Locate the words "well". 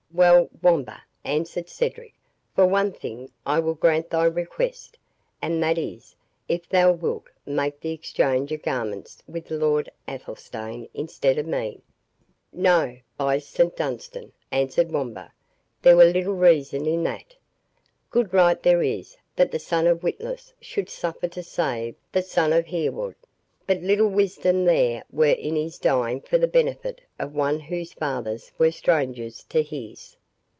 0.13-0.49